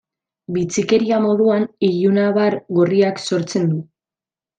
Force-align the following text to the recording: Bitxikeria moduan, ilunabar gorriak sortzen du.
Bitxikeria 0.53 1.19
moduan, 1.25 1.67
ilunabar 1.87 2.57
gorriak 2.79 3.21
sortzen 3.31 3.69
du. 3.75 3.79